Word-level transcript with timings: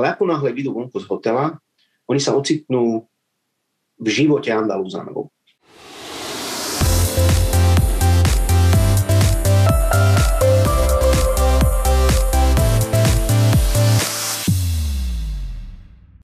Ale 0.00 0.16
ako 0.16 0.32
náhle 0.32 0.56
vyjdú 0.56 0.72
vonku 0.72 0.96
z 0.96 1.04
hotela, 1.12 1.60
oni 2.08 2.16
sa 2.16 2.32
ocitnú 2.32 3.04
v 4.00 4.08
živote 4.08 4.48
Andalúzanov. 4.48 5.28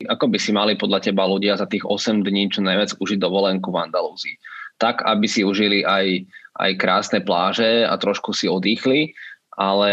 Ako 0.08 0.32
by 0.32 0.40
si 0.40 0.56
mali 0.56 0.80
podľa 0.80 1.12
teba 1.12 1.28
ľudia 1.28 1.60
za 1.60 1.68
tých 1.68 1.84
8 1.84 2.24
dní 2.24 2.48
čo 2.48 2.64
najviac 2.64 2.96
užiť 2.96 3.20
dovolenku 3.20 3.68
v 3.68 3.84
Andalúzii? 3.84 4.40
Tak, 4.80 5.04
aby 5.04 5.28
si 5.28 5.44
užili 5.44 5.84
aj, 5.84 6.24
aj 6.64 6.70
krásne 6.80 7.20
pláže 7.20 7.84
a 7.84 7.92
trošku 8.00 8.32
si 8.32 8.48
odýchli, 8.48 9.12
ale 9.56 9.92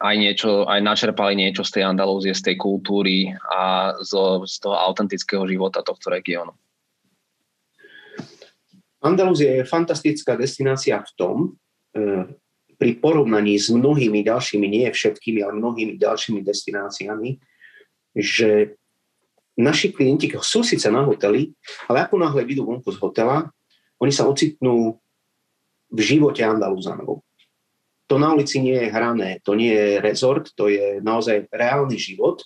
aj 0.00 0.14
niečo, 0.16 0.64
aj 0.64 0.80
načerpali 0.80 1.36
niečo 1.36 1.60
z 1.68 1.78
tej 1.78 1.84
Andalúzie, 1.84 2.32
z 2.32 2.52
tej 2.52 2.56
kultúry 2.56 3.28
a 3.52 3.92
zo, 4.00 4.48
z 4.48 4.56
toho 4.56 4.72
autentického 4.72 5.44
života 5.44 5.84
tohto 5.84 6.08
regiónu. 6.08 6.56
Andalúzia 9.04 9.60
je 9.60 9.68
fantastická 9.68 10.32
destinácia 10.40 10.96
v 10.96 11.10
tom, 11.12 11.36
e, 11.92 12.24
pri 12.80 12.98
porovnaní 12.98 13.60
s 13.60 13.68
mnohými 13.68 14.24
ďalšími, 14.24 14.66
nie 14.66 14.88
všetkými, 14.88 15.44
ale 15.44 15.60
mnohými 15.60 16.00
ďalšími 16.00 16.40
destináciami, 16.40 17.36
že 18.16 18.74
naši 19.60 19.92
klienti 19.92 20.32
sú 20.40 20.64
síce 20.64 20.88
na 20.88 21.04
hoteli, 21.04 21.52
ale 21.86 22.08
ako 22.08 22.16
náhle 22.16 22.48
vyjdú 22.48 22.64
vonku 22.64 22.88
z 22.88 22.98
hotela, 22.98 23.52
oni 24.00 24.10
sa 24.10 24.24
ocitnú 24.24 24.96
v 25.92 26.00
živote 26.00 26.40
Andalúzanov. 26.40 27.20
To 28.10 28.18
na 28.18 28.34
ulici 28.34 28.58
nie 28.58 28.76
je 28.76 28.92
hrané, 28.92 29.38
to 29.46 29.54
nie 29.54 29.72
je 29.72 30.02
rezort, 30.02 30.50
to 30.56 30.68
je 30.68 31.00
naozaj 31.00 31.48
reálny 31.48 31.96
život. 31.96 32.42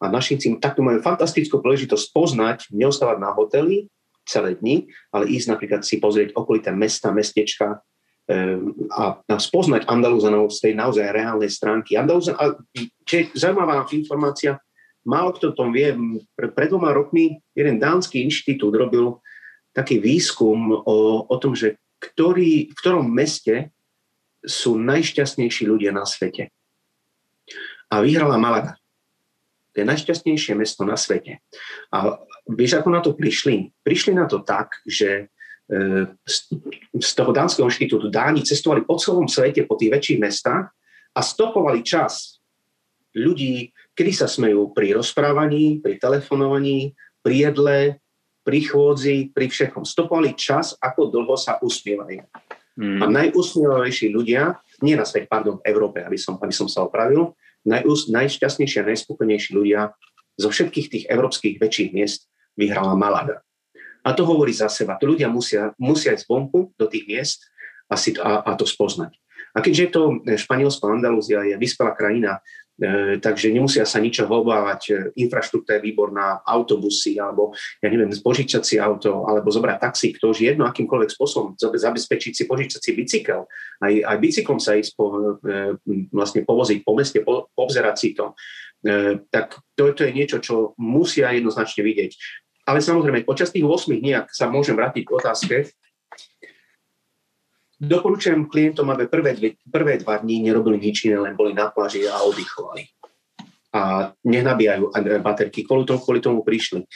A 0.00 0.08
naši 0.08 0.40
takto 0.56 0.80
majú 0.80 1.04
fantastickú 1.04 1.60
príležitosť 1.60 2.06
poznať, 2.16 2.58
neostávať 2.72 3.18
na 3.20 3.30
hoteli 3.36 3.92
celé 4.24 4.56
dni, 4.56 4.88
ale 5.10 5.28
ísť 5.28 5.46
napríklad 5.50 5.82
si 5.82 5.98
pozrieť 5.98 6.32
okolité 6.38 6.70
mesta, 6.70 7.10
mestečka 7.10 7.82
um, 8.30 8.72
a, 8.94 9.18
spoznať 9.36 9.90
Andalúzanov 9.90 10.54
z 10.54 10.70
tej 10.70 10.72
naozaj 10.78 11.10
reálnej 11.10 11.50
stránky. 11.50 11.98
Andalúzan, 11.98 12.38
a, 12.38 12.54
je 13.04 13.26
zaujímavá 13.34 13.84
informácia, 13.90 14.62
málo 15.02 15.34
kto 15.34 15.52
tom 15.56 15.74
vie, 15.74 15.90
pred 16.36 16.68
dvoma 16.70 16.94
rokmi 16.94 17.40
jeden 17.56 17.80
dánsky 17.80 18.22
inštitút 18.22 18.72
robil 18.76 19.18
taký 19.74 19.98
výskum 19.98 20.70
o, 20.72 21.26
o 21.26 21.36
tom, 21.42 21.56
že 21.56 21.80
ktorý, 22.00 22.72
v 22.72 22.76
ktorom 22.78 23.06
meste 23.10 23.74
sú 24.44 24.80
najšťastnejší 24.80 25.68
ľudia 25.68 25.92
na 25.92 26.08
svete. 26.08 26.48
A 27.90 28.00
vyhrala 28.00 28.40
Malaga. 28.40 28.80
To 29.74 29.76
je 29.82 29.86
najšťastnejšie 29.86 30.58
mesto 30.58 30.82
na 30.82 30.98
svete. 30.98 31.38
A 31.94 32.18
vieš, 32.50 32.80
ako 32.80 32.88
na 32.90 33.00
to 33.02 33.14
prišli? 33.14 33.70
Prišli 33.86 34.18
na 34.18 34.26
to 34.26 34.42
tak, 34.42 34.82
že 34.82 35.30
e, 35.70 36.10
z 36.98 37.10
toho 37.14 37.30
dánskeho 37.30 37.70
inštitútu 37.70 38.10
Dáni 38.10 38.42
cestovali 38.42 38.82
po 38.82 38.98
celom 38.98 39.30
svete, 39.30 39.62
po 39.66 39.78
tých 39.78 39.94
väčších 39.94 40.22
mestách 40.22 40.74
a 41.14 41.20
stopovali 41.22 41.86
čas 41.86 42.42
ľudí, 43.14 43.70
kedy 43.94 44.12
sa 44.14 44.26
smejú 44.30 44.70
pri 44.74 44.94
rozprávaní, 44.98 45.82
pri 45.82 45.98
telefonovaní, 45.98 46.94
pri 47.22 47.50
jedle, 47.50 47.78
pri 48.42 48.58
chôdzi, 48.66 49.30
pri 49.34 49.46
všetkom. 49.50 49.86
Stopovali 49.86 50.34
čas, 50.34 50.74
ako 50.78 51.10
dlho 51.10 51.36
sa 51.38 51.58
uspievajú. 51.62 52.26
Mm. 52.78 53.00
A 53.02 53.04
najúsmievavejší 53.10 54.14
ľudia, 54.14 54.58
nie 54.80 54.94
na 54.94 55.04
svete, 55.06 55.26
pardon, 55.26 55.58
v 55.58 55.66
Európe, 55.70 56.02
aby 56.02 56.16
som, 56.16 56.38
aby 56.38 56.54
som 56.54 56.70
sa 56.70 56.86
opravil, 56.86 57.34
najús, 57.66 58.08
najšťastnejší 58.08 58.80
a 58.80 58.88
najspokojnejší 58.94 59.50
ľudia 59.52 59.92
zo 60.40 60.48
všetkých 60.48 60.86
tých 60.88 61.04
európskych 61.10 61.60
väčších 61.60 61.90
miest 61.92 62.30
vyhrala 62.56 62.96
Malaga. 62.96 63.44
A 64.00 64.16
to 64.16 64.24
hovorí 64.24 64.56
za 64.56 64.72
seba. 64.72 64.96
To 64.96 65.04
ľudia 65.04 65.28
musia, 65.28 65.76
musia 65.76 66.16
ísť 66.16 66.24
vonku 66.24 66.72
do 66.72 66.86
tých 66.88 67.04
miest 67.04 67.38
a, 67.90 68.00
si 68.00 68.16
a, 68.16 68.40
a 68.40 68.56
to 68.56 68.64
spoznať. 68.64 69.12
A 69.50 69.60
keďže 69.60 69.82
je 69.82 69.92
to 69.92 70.02
Španielsko, 70.40 70.88
Andalúzia 70.88 71.42
je 71.44 71.58
vyspelá 71.60 71.92
krajina, 71.92 72.40
E, 72.69 72.69
takže 73.20 73.52
nemusia 73.52 73.84
sa 73.84 74.00
ničoho 74.00 74.40
obávať. 74.40 74.80
E, 74.88 74.92
infraštruktúra 75.28 75.76
je 75.76 75.86
výborná, 75.92 76.40
autobusy, 76.48 77.20
alebo 77.20 77.52
ja 77.84 77.92
neviem, 77.92 78.08
požičať 78.08 78.62
si 78.64 78.76
auto, 78.80 79.28
alebo 79.28 79.52
zobrať 79.52 79.76
taxík, 79.76 80.16
to 80.16 80.32
už 80.32 80.40
jedno 80.40 80.64
akýmkoľvek 80.64 81.10
spôsobom, 81.12 81.60
zabezpečiť 81.60 82.32
si, 82.32 82.42
požičať 82.48 82.80
si 82.80 82.90
bicykel, 82.96 83.44
aj, 83.84 83.92
aj 84.00 84.16
bicyklom 84.16 84.56
sa 84.56 84.80
ísť 84.80 84.92
po, 84.96 85.36
e, 85.44 85.76
vlastne 86.08 86.40
povoziť 86.48 86.78
po 86.80 86.92
meste, 86.96 87.20
po, 87.20 87.52
povzerať 87.52 87.96
si 87.96 88.10
to. 88.16 88.32
Tak 89.28 89.60
to, 89.76 89.92
to 89.92 90.08
je 90.08 90.16
niečo, 90.16 90.40
čo 90.40 90.72
musia 90.80 91.28
jednoznačne 91.36 91.84
vidieť. 91.84 92.16
Ale 92.64 92.80
samozrejme, 92.80 93.28
počas 93.28 93.52
tých 93.52 93.60
8 93.60 93.92
dní, 93.92 94.16
ak 94.16 94.32
sa 94.32 94.48
môžem 94.48 94.72
vrátiť 94.72 95.04
k 95.04 95.14
otázke, 95.20 95.56
Doporučujem 97.80 98.44
klientom, 98.44 98.92
aby 98.92 99.08
prvé, 99.08 99.32
dve, 99.32 99.56
prvé 99.64 99.96
dva 99.96 100.20
dní 100.20 100.44
nerobili 100.44 100.76
nič 100.76 101.08
iné, 101.08 101.16
len 101.16 101.32
boli 101.32 101.56
na 101.56 101.72
pláži 101.72 102.04
a 102.04 102.20
oddychovali. 102.20 102.84
A 103.72 104.12
nenabíjajú 104.20 104.92
baterky, 105.24 105.64
kvôli 105.64 105.88
tomu, 105.88 106.04
kvôli 106.04 106.20
tomu 106.20 106.44
prišli. 106.44 106.84
E, 106.84 106.88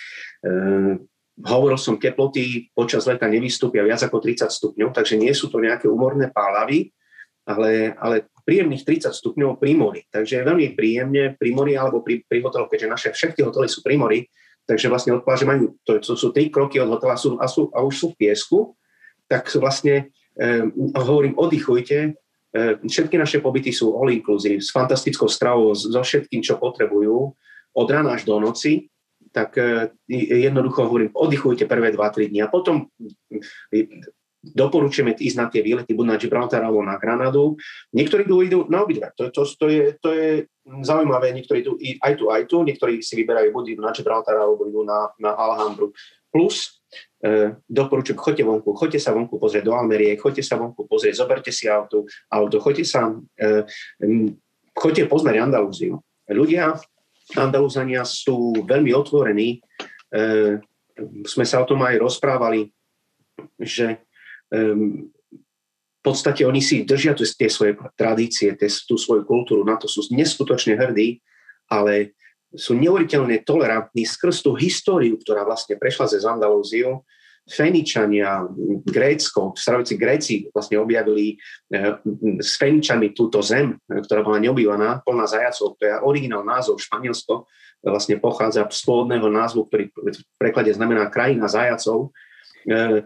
hovoril 1.40 1.80
som, 1.80 1.96
teploty 1.96 2.68
počas 2.76 3.08
leta 3.08 3.24
nevystúpia 3.24 3.80
viac 3.80 4.04
ako 4.04 4.20
30 4.20 4.52
stupňov, 4.52 4.92
takže 4.92 5.16
nie 5.16 5.32
sú 5.32 5.48
to 5.48 5.56
nejaké 5.56 5.88
umorné 5.88 6.28
pálavy, 6.28 6.92
ale, 7.48 7.96
ale 7.96 8.28
príjemných 8.44 8.84
30 8.84 9.08
stupňov 9.08 9.56
pri 9.56 9.72
mori. 9.72 10.04
Takže 10.12 10.44
veľmi 10.44 10.76
príjemne 10.76 11.32
pri 11.40 11.50
mori 11.56 11.80
alebo 11.80 12.04
pri, 12.04 12.28
pri 12.28 12.44
hoteloch, 12.44 12.68
keďže 12.68 12.92
naše 12.92 13.08
všetky 13.16 13.40
hotely 13.40 13.72
sú 13.72 13.80
pri 13.80 13.96
mori, 13.96 14.28
takže 14.68 14.92
vlastne 14.92 15.16
od 15.16 15.24
pláže 15.24 15.48
majú, 15.48 15.80
to, 15.80 15.96
to 15.96 16.12
sú 16.12 16.28
tri 16.28 16.52
kroky 16.52 16.76
od 16.76 16.92
hotela 16.92 17.16
sú, 17.16 17.40
a, 17.40 17.48
sú, 17.48 17.72
a 17.72 17.80
už 17.80 17.94
sú 17.96 18.06
v 18.12 18.28
piesku, 18.28 18.58
tak 19.28 19.48
sú 19.48 19.60
vlastne 19.64 20.12
hovorím, 20.98 21.34
oddychujte, 21.38 21.98
ehm, 22.54 22.88
všetky 22.88 23.18
naše 23.18 23.38
pobyty 23.38 23.70
sú 23.70 23.94
all 23.94 24.10
inclusive, 24.10 24.58
s 24.62 24.74
fantastickou 24.74 25.30
stravou, 25.30 25.74
so 25.74 25.90
všetkým, 25.90 26.42
čo 26.42 26.58
potrebujú, 26.58 27.34
od 27.74 27.88
rána 27.90 28.14
až 28.14 28.26
do 28.26 28.38
noci, 28.38 28.90
tak 29.30 29.58
ehm, 29.58 29.94
jednoducho 30.10 30.86
hovorím, 30.86 31.10
oddychujte 31.14 31.66
prvé 31.66 31.94
2-3 31.94 32.30
dní 32.30 32.42
a 32.42 32.50
potom 32.50 32.90
doporučujeme 34.44 35.16
ísť 35.16 35.36
na 35.40 35.46
tie 35.48 35.64
výlety, 35.64 35.96
buď 35.96 36.06
na 36.06 36.20
Gibraltar 36.20 36.60
alebo 36.60 36.84
na 36.84 37.00
Granadu. 37.00 37.56
Niektorí 37.96 38.28
tu 38.28 38.44
idú 38.44 38.68
na 38.68 38.84
obidve. 38.84 39.08
To, 39.16 39.32
to, 39.32 39.48
to, 39.48 39.66
je, 39.72 39.96
to 40.04 40.12
je 40.12 40.28
zaujímavé. 40.84 41.32
Niektorí 41.32 41.64
idú 41.64 41.80
aj 41.80 42.12
tu, 42.20 42.24
aj 42.28 42.42
tu. 42.44 42.56
Niektorí 42.60 43.00
si 43.00 43.16
vyberajú 43.16 43.48
buď 43.56 43.64
idú 43.72 43.80
na 43.80 43.96
Gibraltar 43.96 44.36
alebo 44.36 44.68
idú 44.68 44.84
na, 44.84 45.08
na 45.16 45.32
Alhambru. 45.32 45.96
Plus 46.28 46.83
e, 46.83 46.83
doporučujem, 47.64 48.20
choďte 48.20 48.44
vonku, 48.44 48.76
choďte 48.76 49.00
sa 49.00 49.16
vonku 49.16 49.40
pozrieť 49.40 49.64
do 49.64 49.72
Almerie, 49.72 50.20
choďte 50.20 50.44
sa 50.44 50.60
vonku 50.60 50.84
pozrieť, 50.84 51.24
zoberte 51.24 51.48
si 51.48 51.64
auto, 51.64 52.04
auto 52.28 52.60
choďte 52.60 52.84
sa, 52.84 53.08
e, 53.40 53.64
choďte 54.76 55.08
poznať 55.08 55.40
Andalúziu. 55.40 56.04
Ľudia, 56.28 56.76
Andalúzania 57.32 58.04
sú 58.04 58.52
veľmi 58.68 58.92
otvorení, 58.92 59.56
e, 60.12 60.60
sme 61.24 61.44
sa 61.48 61.64
o 61.64 61.68
tom 61.68 61.80
aj 61.80 61.96
rozprávali, 61.96 62.68
že 63.56 63.96
e, 63.96 63.98
v 65.96 66.00
podstate 66.04 66.44
oni 66.44 66.60
si 66.60 66.84
držia 66.84 67.16
tie 67.16 67.48
svoje 67.48 67.80
tradície, 67.96 68.52
tú 68.84 69.00
svoju 69.00 69.24
kultúru, 69.24 69.64
na 69.64 69.80
to 69.80 69.88
sú 69.88 70.04
neskutočne 70.12 70.76
hrdí, 70.76 71.24
ale 71.72 72.12
sú 72.54 72.78
neuveriteľne 72.78 73.42
tolerantní 73.42 74.06
skrz 74.06 74.46
tú 74.46 74.54
históriu, 74.54 75.18
ktorá 75.18 75.42
vlastne 75.42 75.74
prešla 75.74 76.06
ze 76.10 76.18
Andalúziu. 76.22 77.02
Feničania, 77.44 78.40
Grécko, 78.88 79.52
starovici 79.52 80.00
Gréci 80.00 80.34
vlastne 80.48 80.80
objavili 80.80 81.36
eh, 81.68 82.00
s 82.40 82.56
Feničami 82.56 83.12
túto 83.12 83.44
zem, 83.44 83.76
eh, 83.76 84.00
ktorá 84.00 84.24
bola 84.24 84.40
neobývaná, 84.40 85.04
plná 85.04 85.28
zajacov. 85.28 85.76
To 85.76 85.82
je 85.84 85.92
originál 86.00 86.40
názov 86.40 86.80
Španielsko, 86.80 87.44
vlastne 87.84 88.16
pochádza 88.16 88.64
z 88.72 88.80
pôvodného 88.88 89.28
názvu, 89.28 89.68
ktorý 89.68 89.92
v 89.92 90.24
preklade 90.40 90.72
znamená 90.72 91.12
krajina 91.12 91.44
zajacov. 91.44 92.16
Eh, 92.64 93.00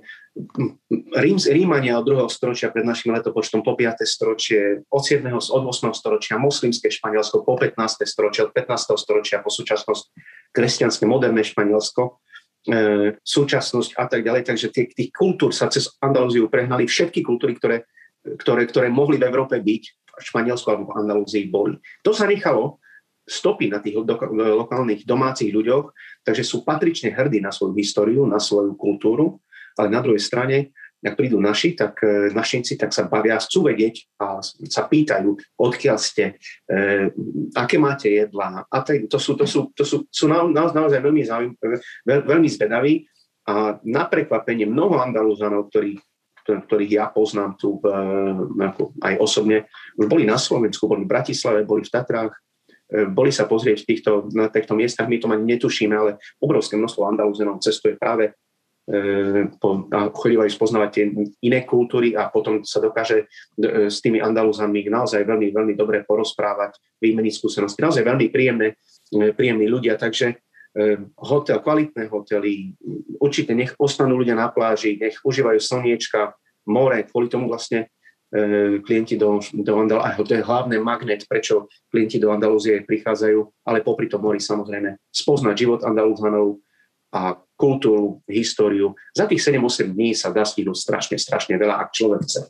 Rím, 1.19 1.39
Rímania 1.43 1.99
od 1.99 2.07
2. 2.07 2.31
storočia 2.31 2.71
pred 2.71 2.87
našim 2.87 3.11
letopočtom 3.11 3.67
po 3.67 3.75
5. 3.75 4.07
storočie, 4.07 4.87
od 4.87 5.03
7. 5.03 5.27
od 5.35 5.63
8. 5.67 5.91
storočia 5.91 6.39
moslimské 6.39 6.95
Španielsko, 6.95 7.43
po 7.43 7.59
15. 7.59 8.07
storočia, 8.07 8.47
od 8.47 8.55
15. 8.55 8.95
storočia 8.95 9.43
po 9.43 9.51
súčasnosť 9.51 10.05
kresťanské 10.55 11.11
moderné 11.11 11.43
Španielsko, 11.43 12.23
e, 12.71 13.19
súčasnosť 13.19 13.99
a 13.99 14.07
tak 14.07 14.23
ďalej. 14.23 14.47
Takže 14.47 14.71
tých, 14.71 14.95
tých 14.95 15.11
kultúr 15.11 15.51
sa 15.51 15.67
cez 15.67 15.91
Andalúziu 15.99 16.47
prehnali 16.47 16.87
všetky 16.87 17.19
kultúry, 17.27 17.59
ktoré, 17.59 17.91
ktoré, 18.23 18.71
ktoré 18.71 18.87
mohli 18.95 19.19
v 19.19 19.27
Európe 19.27 19.59
byť, 19.59 19.83
v 20.07 20.23
Španielsku 20.23 20.71
alebo 20.71 20.95
v 20.95 21.03
Andalúzii 21.03 21.51
boli. 21.51 21.83
To 22.07 22.15
sa 22.15 22.31
nechalo 22.31 22.79
stopy 23.29 23.69
na 23.69 23.83
tých 23.83 23.99
lokálnych 23.99 25.05
domácich 25.05 25.51
ľuďoch, 25.53 25.93
takže 26.25 26.47
sú 26.47 26.65
patrične 26.65 27.13
hrdí 27.13 27.43
na 27.43 27.53
svoju 27.53 27.77
históriu, 27.77 28.23
na 28.25 28.41
svoju 28.41 28.73
kultúru 28.79 29.43
ale 29.79 29.89
na 29.95 30.03
druhej 30.03 30.21
strane 30.21 30.75
ak 30.99 31.15
prídu 31.15 31.39
naši, 31.39 31.79
tak 31.79 32.03
e, 32.03 32.35
našinci 32.35 32.75
tak 32.75 32.91
sa 32.91 33.07
bavia, 33.07 33.39
chcú 33.39 33.71
vedieť 33.71 34.19
a 34.19 34.43
sa 34.43 34.83
pýtajú, 34.91 35.31
odkiaľ 35.55 35.99
ste, 35.99 36.35
e, 36.67 37.07
aké 37.55 37.79
máte 37.79 38.11
jedlá. 38.11 38.67
A 38.67 38.77
to, 38.83 39.07
to 39.07 39.19
sú, 39.23 39.39
to 39.39 39.47
sú, 39.47 39.71
to 39.79 39.85
sú, 39.87 39.97
sú 40.11 40.27
na, 40.27 40.43
na, 40.51 40.67
naozaj 40.75 40.99
veľmi, 40.99 41.23
zaujím, 41.23 41.53
veľ, 42.03 42.21
veľmi 42.27 42.49
zvedaví 42.51 43.07
a 43.47 43.79
na 43.87 44.03
prekvapenie 44.11 44.67
mnoho 44.67 44.99
Andaluzanov, 44.99 45.71
ktorí, 45.71 46.03
ktorých 46.43 46.93
ja 46.99 47.07
poznám 47.13 47.55
tu 47.61 47.79
ako 48.59 48.99
aj 48.99 49.15
osobne, 49.23 49.71
už 50.01 50.11
boli 50.11 50.27
na 50.27 50.41
Slovensku, 50.41 50.91
boli 50.91 51.07
v 51.07 51.13
Bratislave, 51.15 51.63
boli 51.63 51.87
v 51.87 51.95
Tatrách, 51.95 52.35
e, 52.91 53.07
boli 53.07 53.31
sa 53.31 53.47
pozrieť 53.47 53.87
v 53.87 53.89
týchto, 53.95 54.11
na 54.35 54.51
týchto 54.51 54.75
miestach, 54.75 55.07
my 55.07 55.23
to 55.23 55.31
ani 55.31 55.55
netušíme, 55.55 55.95
ale 55.95 56.19
obrovské 56.43 56.75
množstvo 56.75 57.07
Andaluzanov 57.07 57.63
cestuje 57.63 57.95
práve 57.95 58.35
E, 58.89 59.45
a 59.93 60.09
chodívajú 60.09 60.49
spoznávať 60.49 60.91
tie 60.97 61.05
iné 61.45 61.69
kultúry 61.69 62.17
a 62.17 62.33
potom 62.33 62.65
sa 62.65 62.81
dokáže 62.81 63.29
e, 63.61 63.93
s 63.93 64.01
tými 64.01 64.17
Andaluzami 64.17 64.89
naozaj 64.89 65.29
veľmi, 65.29 65.53
veľmi 65.53 65.75
dobre 65.77 66.09
porozprávať, 66.09 66.81
vymeniť 66.97 67.33
skúsenosti. 67.37 67.85
Naozaj 67.85 68.01
veľmi 68.01 68.33
príjemné, 68.33 68.81
e, 69.13 69.37
príjemní 69.37 69.69
ľudia, 69.69 70.01
takže 70.01 70.41
hotel, 71.19 71.59
kvalitné 71.59 72.07
hotely, 72.07 72.71
určite 73.19 73.51
nech 73.51 73.75
ostanú 73.83 74.15
ľudia 74.15 74.39
na 74.39 74.47
pláži, 74.47 74.95
nech 74.95 75.19
užívajú 75.27 75.59
slniečka, 75.59 76.39
more, 76.71 77.03
kvôli 77.09 77.27
tomu 77.27 77.51
vlastne 77.51 77.91
klienti 78.87 79.19
do, 79.19 79.43
do 79.43 79.73
Andal, 79.75 80.05
a 80.05 80.15
to 80.15 80.39
je 80.39 80.45
hlavný 80.45 80.79
magnet, 80.79 81.27
prečo 81.27 81.67
klienti 81.91 82.23
do 82.23 82.31
Andalúzie 82.31 82.85
prichádzajú, 82.85 83.67
ale 83.67 83.83
popri 83.83 84.07
tom 84.07 84.23
mori 84.23 84.39
samozrejme 84.39 85.03
spoznať 85.11 85.55
život 85.57 85.81
Andalúzanov, 85.83 86.63
a 87.13 87.37
kultúru, 87.59 88.23
históriu. 88.29 88.95
Za 89.17 89.27
tých 89.27 89.43
7-8 89.43 89.91
dní 89.97 90.15
sa 90.15 90.31
dá 90.31 90.47
stihnúť 90.47 90.79
strašne, 90.79 91.17
strašne 91.19 91.59
veľa, 91.59 91.81
ak 91.83 91.89
človek 91.91 92.21
chce. 92.23 92.41